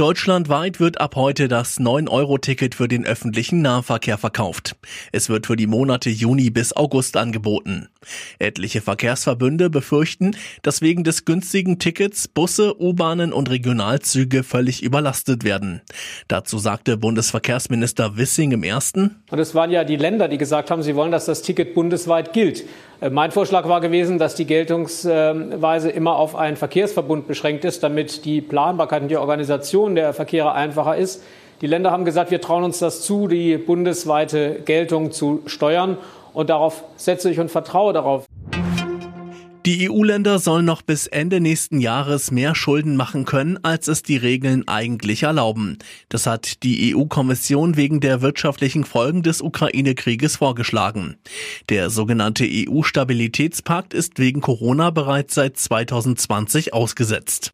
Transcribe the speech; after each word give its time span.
Deutschlandweit 0.00 0.80
wird 0.80 0.98
ab 0.98 1.14
heute 1.14 1.46
das 1.46 1.78
9-Euro-Ticket 1.78 2.74
für 2.74 2.88
den 2.88 3.04
öffentlichen 3.04 3.60
Nahverkehr 3.60 4.16
verkauft. 4.16 4.74
Es 5.12 5.28
wird 5.28 5.46
für 5.46 5.56
die 5.56 5.66
Monate 5.66 6.08
Juni 6.08 6.48
bis 6.48 6.74
August 6.74 7.18
angeboten. 7.18 7.90
Etliche 8.38 8.80
Verkehrsverbünde 8.80 9.68
befürchten, 9.68 10.34
dass 10.62 10.80
wegen 10.80 11.04
des 11.04 11.26
günstigen 11.26 11.78
Tickets 11.78 12.28
Busse, 12.28 12.80
U-Bahnen 12.80 13.34
und 13.34 13.50
Regionalzüge 13.50 14.42
völlig 14.42 14.82
überlastet 14.82 15.44
werden. 15.44 15.82
Dazu 16.28 16.56
sagte 16.56 16.96
Bundesverkehrsminister 16.96 18.16
Wissing 18.16 18.52
im 18.52 18.62
ersten. 18.62 19.22
Und 19.30 19.38
es 19.38 19.54
waren 19.54 19.70
ja 19.70 19.84
die 19.84 19.96
Länder, 19.96 20.28
die 20.28 20.38
gesagt 20.38 20.70
haben, 20.70 20.82
sie 20.82 20.96
wollen, 20.96 21.12
dass 21.12 21.26
das 21.26 21.42
Ticket 21.42 21.74
bundesweit 21.74 22.32
gilt. 22.32 22.64
Äh, 23.00 23.10
mein 23.10 23.30
Vorschlag 23.30 23.68
war 23.68 23.80
gewesen, 23.80 24.18
dass 24.18 24.34
die 24.34 24.46
Geltungsweise 24.46 25.90
immer 25.90 26.16
auf 26.16 26.36
einen 26.36 26.56
Verkehrsverbund 26.56 27.26
beschränkt 27.26 27.64
ist, 27.64 27.82
damit 27.82 28.24
die 28.24 28.40
Planbarkeit 28.40 29.02
und 29.02 29.08
die 29.08 29.16
Organisation 29.90 29.94
der 29.94 30.14
Verkehre 30.14 30.52
einfacher 30.52 30.96
ist. 30.96 31.22
Die 31.60 31.66
Länder 31.66 31.90
haben 31.90 32.04
gesagt, 32.04 32.30
wir 32.30 32.40
trauen 32.40 32.64
uns 32.64 32.78
das 32.78 33.02
zu, 33.02 33.28
die 33.28 33.58
bundesweite 33.58 34.62
Geltung 34.64 35.12
zu 35.12 35.42
steuern. 35.46 35.98
Und 36.32 36.48
darauf 36.48 36.84
setze 36.96 37.30
ich 37.30 37.38
und 37.40 37.50
vertraue 37.50 37.92
darauf. 37.92 38.24
Die 39.66 39.90
EU-Länder 39.90 40.38
sollen 40.38 40.64
noch 40.64 40.80
bis 40.80 41.06
Ende 41.06 41.38
nächsten 41.38 41.80
Jahres 41.80 42.30
mehr 42.30 42.54
Schulden 42.54 42.96
machen 42.96 43.26
können, 43.26 43.58
als 43.62 43.88
es 43.88 44.02
die 44.02 44.16
Regeln 44.16 44.66
eigentlich 44.66 45.24
erlauben. 45.24 45.76
Das 46.08 46.26
hat 46.26 46.62
die 46.62 46.96
EU-Kommission 46.96 47.76
wegen 47.76 48.00
der 48.00 48.22
wirtschaftlichen 48.22 48.84
Folgen 48.84 49.22
des 49.22 49.42
Ukraine-Krieges 49.42 50.36
vorgeschlagen. 50.36 51.18
Der 51.68 51.90
sogenannte 51.90 52.48
EU-Stabilitätspakt 52.48 53.92
ist 53.92 54.18
wegen 54.18 54.40
Corona 54.40 54.88
bereits 54.88 55.34
seit 55.34 55.58
2020 55.58 56.72
ausgesetzt. 56.72 57.52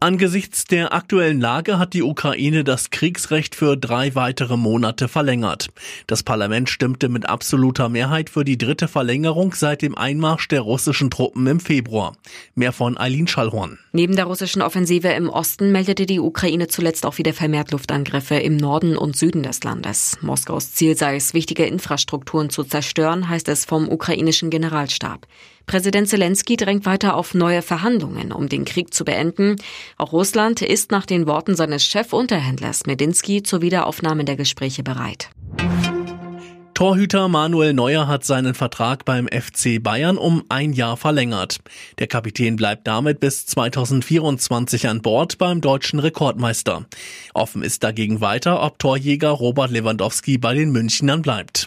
Angesichts 0.00 0.64
der 0.64 0.94
aktuellen 0.94 1.40
Lage 1.40 1.76
hat 1.76 1.92
die 1.92 2.04
Ukraine 2.04 2.62
das 2.62 2.90
Kriegsrecht 2.90 3.56
für 3.56 3.76
drei 3.76 4.14
weitere 4.14 4.56
Monate 4.56 5.08
verlängert. 5.08 5.70
Das 6.06 6.22
Parlament 6.22 6.68
stimmte 6.68 7.08
mit 7.08 7.28
absoluter 7.28 7.88
Mehrheit 7.88 8.30
für 8.30 8.44
die 8.44 8.56
dritte 8.56 8.86
Verlängerung 8.86 9.54
seit 9.54 9.82
dem 9.82 9.98
Einmarsch 9.98 10.46
der 10.46 10.60
russischen 10.60 11.10
Truppen 11.10 11.44
im 11.48 11.58
Februar. 11.58 12.16
Mehr 12.54 12.70
von 12.70 12.96
Eileen 12.96 13.26
Schallhorn. 13.26 13.80
Neben 13.90 14.14
der 14.14 14.26
russischen 14.26 14.62
Offensive 14.62 15.08
im 15.08 15.28
Osten 15.28 15.72
meldete 15.72 16.06
die 16.06 16.20
Ukraine 16.20 16.68
zuletzt 16.68 17.04
auch 17.04 17.18
wieder 17.18 17.32
vermehrt 17.32 17.72
Luftangriffe 17.72 18.36
im 18.36 18.56
Norden 18.56 18.96
und 18.96 19.16
Süden 19.16 19.42
des 19.42 19.64
Landes. 19.64 20.16
Moskaus 20.20 20.74
Ziel 20.74 20.96
sei 20.96 21.16
es, 21.16 21.34
wichtige 21.34 21.66
Infrastrukturen 21.66 22.50
zu 22.50 22.62
zerstören, 22.62 23.28
heißt 23.28 23.48
es 23.48 23.64
vom 23.64 23.88
ukrainischen 23.88 24.50
Generalstab. 24.50 25.26
Präsident 25.68 26.08
Zelensky 26.08 26.56
drängt 26.56 26.86
weiter 26.86 27.14
auf 27.14 27.34
neue 27.34 27.62
Verhandlungen, 27.62 28.32
um 28.32 28.48
den 28.48 28.64
Krieg 28.64 28.92
zu 28.92 29.04
beenden. 29.04 29.56
Auch 29.98 30.12
Russland 30.12 30.62
ist 30.62 30.90
nach 30.90 31.06
den 31.06 31.26
Worten 31.28 31.54
seines 31.54 31.84
Chefunterhändlers 31.84 32.86
Medinsky 32.86 33.42
zur 33.42 33.62
Wiederaufnahme 33.62 34.24
der 34.24 34.36
Gespräche 34.36 34.82
bereit. 34.82 35.30
Torhüter 36.72 37.28
Manuel 37.28 37.74
Neuer 37.74 38.06
hat 38.06 38.24
seinen 38.24 38.54
Vertrag 38.54 39.04
beim 39.04 39.26
FC 39.26 39.82
Bayern 39.82 40.16
um 40.16 40.44
ein 40.48 40.72
Jahr 40.72 40.96
verlängert. 40.96 41.58
Der 41.98 42.06
Kapitän 42.06 42.56
bleibt 42.56 42.86
damit 42.86 43.20
bis 43.20 43.46
2024 43.46 44.88
an 44.88 45.02
Bord 45.02 45.38
beim 45.38 45.60
deutschen 45.60 45.98
Rekordmeister. 45.98 46.86
Offen 47.34 47.62
ist 47.62 47.82
dagegen 47.82 48.20
weiter, 48.20 48.62
ob 48.62 48.78
Torjäger 48.78 49.30
Robert 49.30 49.70
Lewandowski 49.70 50.38
bei 50.38 50.54
den 50.54 50.70
Münchnern 50.70 51.20
bleibt. 51.20 51.66